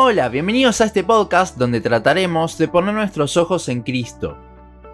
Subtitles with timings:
[0.00, 4.38] Hola, bienvenidos a este podcast donde trataremos de poner nuestros ojos en Cristo.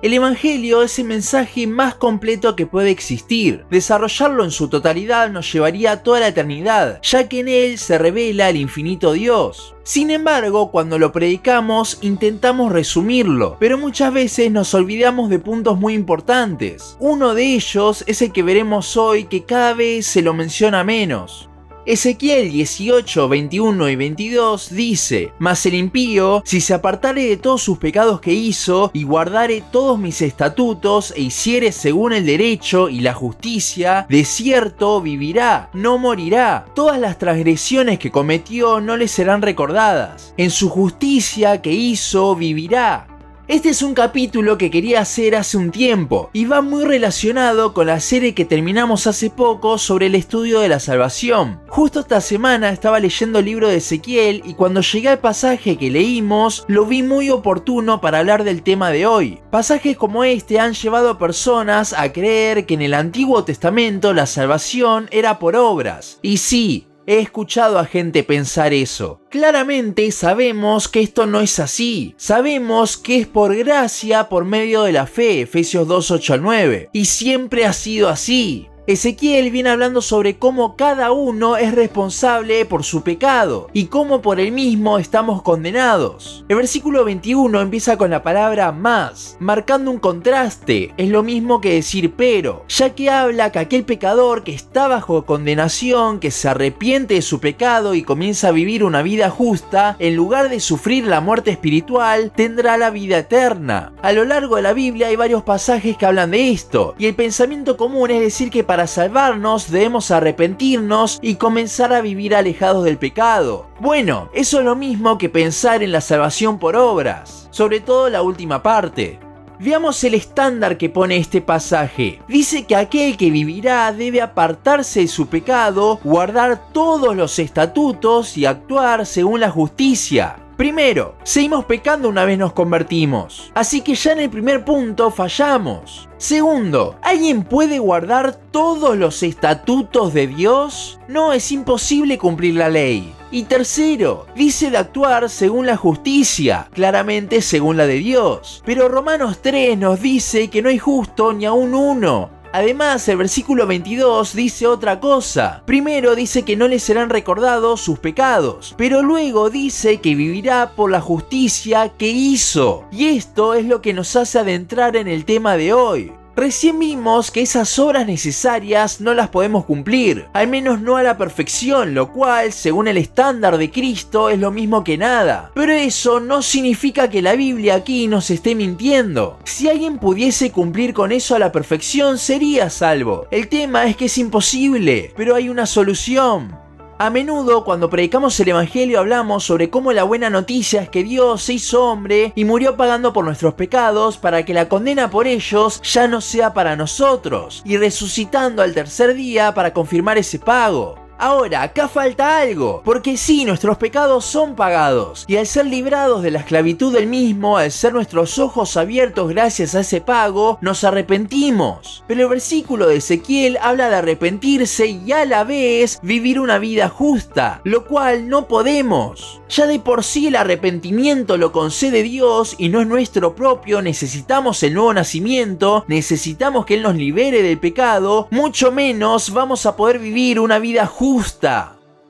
[0.01, 3.67] El Evangelio es el mensaje más completo que puede existir.
[3.71, 7.99] Desarrollarlo en su totalidad nos llevaría a toda la eternidad, ya que en él se
[7.99, 9.75] revela el infinito Dios.
[9.83, 15.93] Sin embargo, cuando lo predicamos intentamos resumirlo, pero muchas veces nos olvidamos de puntos muy
[15.93, 16.97] importantes.
[16.99, 21.51] Uno de ellos es el que veremos hoy que cada vez se lo menciona menos.
[21.87, 27.77] Ezequiel 18, 21 y 22 dice, Mas el impío, si se apartare de todos sus
[27.77, 33.13] pecados que hizo, y guardare todos mis estatutos, e hiciere según el derecho y la
[33.13, 36.65] justicia, de cierto vivirá, no morirá.
[36.75, 40.33] Todas las transgresiones que cometió no le serán recordadas.
[40.39, 43.09] En su justicia que hizo vivirá
[43.47, 47.89] este es un capítulo que quería hacer hace un tiempo y va muy relacionado con
[47.89, 51.61] la serie que terminamos hace poco sobre el estudio de la salvación.
[51.69, 55.91] Justo esta semana estaba leyendo el libro de Ezequiel y cuando llegué al pasaje que
[55.91, 59.41] leímos lo vi muy oportuno para hablar del tema de hoy.
[59.51, 64.27] Pasajes como este han llevado a personas a creer que en el Antiguo Testamento la
[64.27, 66.19] salvación era por obras.
[66.23, 69.21] Y sí, He escuchado a gente pensar eso.
[69.31, 72.15] Claramente sabemos que esto no es así.
[72.17, 76.91] Sabemos que es por gracia por medio de la fe, Efesios 2, 8 al 9.
[76.93, 78.69] Y siempre ha sido así.
[78.87, 84.41] Ezequiel viene hablando sobre cómo cada uno es responsable por su pecado y cómo por
[84.41, 86.45] el mismo estamos condenados.
[86.51, 91.73] El versículo 21 empieza con la palabra más, marcando un contraste, es lo mismo que
[91.73, 97.15] decir pero, ya que habla que aquel pecador que está bajo condenación, que se arrepiente
[97.15, 101.23] de su pecado y comienza a vivir una vida justa, en lugar de sufrir la
[101.23, 103.95] muerte espiritual, tendrá la vida eterna.
[104.03, 107.15] A lo largo de la Biblia hay varios pasajes que hablan de esto, y el
[107.15, 112.99] pensamiento común es decir que para salvarnos debemos arrepentirnos y comenzar a vivir alejados del
[112.99, 113.69] pecado.
[113.81, 118.23] Bueno, eso es lo mismo que pensar en la salvación por obras, sobre todo la
[118.23, 119.19] última parte.
[119.61, 122.21] Veamos el estándar que pone este pasaje.
[122.29, 128.47] Dice que aquel que vivirá debe apartarse de su pecado, guardar todos los estatutos y
[128.47, 130.37] actuar según la justicia.
[130.57, 133.51] Primero, seguimos pecando una vez nos convertimos.
[133.55, 136.09] Así que ya en el primer punto fallamos.
[136.17, 141.01] Segundo, ¿alguien puede guardar todos los estatutos de Dios?
[141.09, 143.13] No, es imposible cumplir la ley.
[143.33, 148.63] Y tercero, dice de actuar según la justicia, claramente según la de Dios.
[148.65, 152.31] Pero Romanos 3 nos dice que no hay justo ni aún uno.
[152.55, 155.65] Además, el versículo 22 dice otra cosa.
[155.67, 160.89] Primero dice que no le serán recordados sus pecados, pero luego dice que vivirá por
[160.89, 162.85] la justicia que hizo.
[162.93, 166.13] Y esto es lo que nos hace adentrar en el tema de hoy.
[166.37, 171.17] Recién vimos que esas obras necesarias no las podemos cumplir, al menos no a la
[171.17, 175.53] perfección, lo cual, según el estándar de Cristo, es lo mismo que nada.
[175.55, 179.39] Pero eso no significa que la Biblia aquí nos esté mintiendo.
[179.45, 183.29] Si alguien pudiese cumplir con eso a la perfección, sería salvo.
[183.31, 186.64] El tema es que es imposible, pero hay una solución.
[186.97, 191.43] A menudo cuando predicamos el Evangelio hablamos sobre cómo la buena noticia es que Dios
[191.43, 195.83] se hizo hombre y murió pagando por nuestros pecados para que la condena por ellos
[195.83, 201.04] ya no sea para nosotros, y resucitando al tercer día para confirmar ese pago.
[201.17, 206.33] Ahora, acá falta algo, porque sí, nuestros pecados son pagados, y al ser librados de
[206.33, 212.03] la esclavitud del mismo, al ser nuestros ojos abiertos gracias a ese pago, nos arrepentimos.
[212.09, 216.89] Pero el versículo de Ezequiel habla de arrepentirse y a la vez vivir una vida
[216.89, 219.41] justa, lo cual no podemos.
[219.49, 224.63] Ya de por sí el arrepentimiento lo concede Dios y no es nuestro propio, necesitamos
[224.65, 230.01] el nuevo nacimiento, necesitamos que Él nos libere del pecado, mucho menos vamos a poder
[230.01, 231.04] vivir una vida justa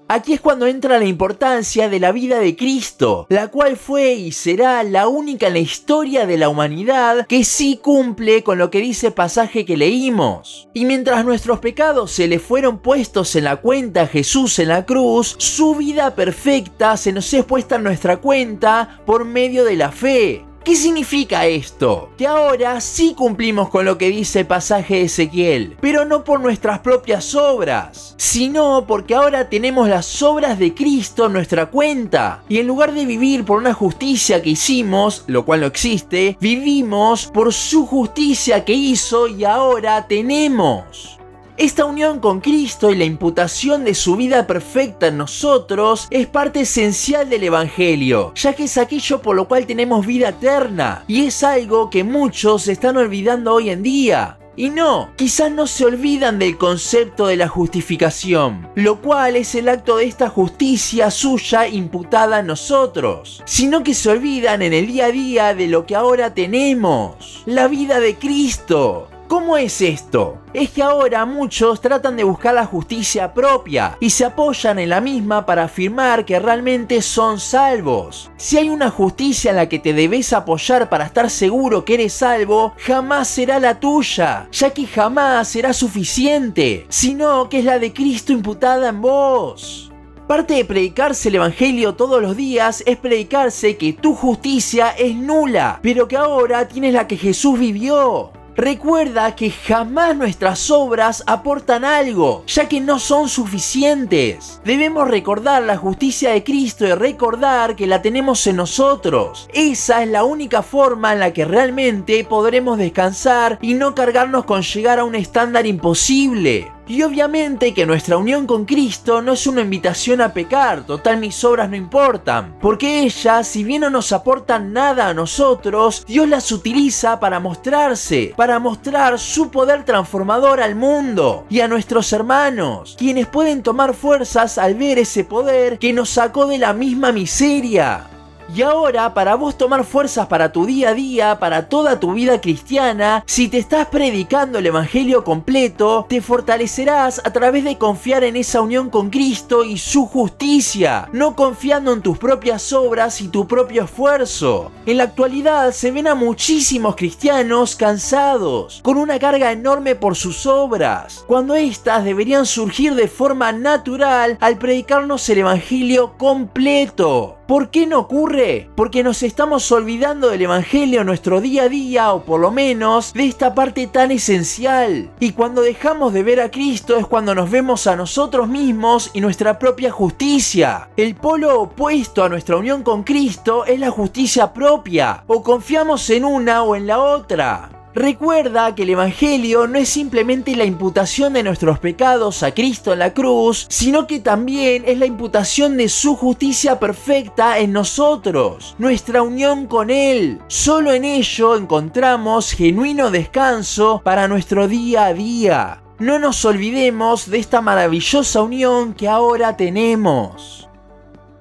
[0.07, 4.31] Aquí es cuando entra la importancia de la vida de Cristo, la cual fue y
[4.31, 8.81] será la única en la historia de la humanidad que sí cumple con lo que
[8.81, 10.69] dice el pasaje que leímos.
[10.75, 14.87] Y mientras nuestros pecados se le fueron puestos en la cuenta a Jesús en la
[14.87, 19.91] cruz, su vida perfecta se nos es puesta en nuestra cuenta por medio de la
[19.91, 20.45] fe.
[20.65, 22.09] ¿Qué significa esto?
[22.17, 26.41] Que ahora sí cumplimos con lo que dice el pasaje de Ezequiel, pero no por
[26.41, 32.43] nuestras propias obras, sino porque ahora tenemos las obras de Cristo en nuestra cuenta.
[32.49, 37.27] Y en lugar de vivir por una justicia que hicimos, lo cual no existe, vivimos
[37.27, 41.19] por su justicia que hizo y ahora tenemos.
[41.57, 46.63] Esta unión con Cristo y la imputación de su vida perfecta en nosotros es parte
[46.63, 51.45] esencial del Evangelio, ya que es aquello por lo cual tenemos vida eterna, y es
[51.45, 54.39] algo que muchos están olvidando hoy en día.
[54.57, 59.69] Y no, quizás no se olvidan del concepto de la justificación, lo cual es el
[59.69, 65.07] acto de esta justicia suya imputada a nosotros, sino que se olvidan en el día
[65.07, 70.39] a día de lo que ahora tenemos, la vida de Cristo, ¿Cómo es esto?
[70.53, 75.01] Es que ahora muchos tratan de buscar la justicia propia y se apoyan en la
[75.01, 78.31] misma para afirmar que realmente son salvos.
[78.37, 82.13] Si hay una justicia en la que te debes apoyar para estar seguro que eres
[82.13, 87.95] salvo, jamás será la tuya, ya que jamás será suficiente, sino que es la de
[87.95, 89.91] Cristo imputada en vos.
[90.29, 95.81] Parte de predicarse el Evangelio todos los días es predicarse que tu justicia es nula,
[95.83, 98.33] pero que ahora tienes la que Jesús vivió.
[98.57, 104.61] Recuerda que jamás nuestras obras aportan algo, ya que no son suficientes.
[104.65, 109.49] Debemos recordar la justicia de Cristo y recordar que la tenemos en nosotros.
[109.53, 114.63] Esa es la única forma en la que realmente podremos descansar y no cargarnos con
[114.63, 116.74] llegar a un estándar imposible.
[116.87, 121.43] Y obviamente que nuestra unión con Cristo no es una invitación a pecar, total mis
[121.43, 126.53] obras no importan, porque ellas, si bien no nos aportan nada a nosotros, Dios las
[126.53, 133.29] utiliza para mostrarse, para mostrar su poder transformador al mundo y a nuestros hermanos, quienes
[133.29, 138.09] pueden tomar fuerzas al ver ese poder que nos sacó de la misma miseria.
[138.53, 142.41] Y ahora, para vos tomar fuerzas para tu día a día, para toda tu vida
[142.41, 148.37] cristiana, si te estás predicando el Evangelio completo, te fortalecerás a través de confiar en
[148.37, 153.49] esa unión con Cristo y su justicia, no confiando en tus propias obras y tu
[153.49, 154.71] propio esfuerzo.
[154.87, 160.47] En la actualidad se ven a muchísimos cristianos cansados, con una carga enorme por sus
[160.47, 167.39] obras, cuando éstas deberían surgir de forma natural al predicarnos el Evangelio completo.
[167.47, 168.71] ¿Por qué no ocurre?
[168.75, 173.13] Porque nos estamos olvidando del Evangelio en nuestro día a día, o por lo menos
[173.13, 175.11] de esta parte tan esencial.
[175.21, 179.21] Y cuando dejamos de ver a Cristo es cuando nos vemos a nosotros mismos y
[179.21, 180.89] nuestra propia justicia.
[180.97, 185.23] El polo opuesto a nuestra unión con Cristo es la justicia propia.
[185.27, 187.84] O confiamos en una o en la otra.
[187.95, 192.99] Recuerda que el Evangelio no es simplemente la imputación de nuestros pecados a Cristo en
[192.99, 199.23] la cruz, sino que también es la imputación de su justicia perfecta en nosotros, nuestra
[199.23, 200.41] unión con Él.
[200.49, 205.83] Solo en ello encontramos genuino descanso para nuestro día a día.
[206.01, 210.69] No nos olvidemos de esta maravillosa unión que ahora tenemos.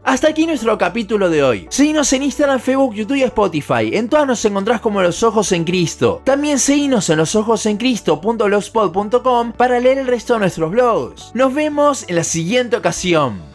[0.03, 1.65] Hasta aquí nuestro capítulo de hoy.
[1.69, 3.91] Seguinos en Instagram, Facebook, YouTube y Spotify.
[3.93, 6.21] En todas nos encontrás como Los Ojos en Cristo.
[6.25, 11.31] También seguinos en losojosencristo.blogspot.com para leer el resto de nuestros blogs.
[11.33, 13.52] Nos vemos en la siguiente ocasión.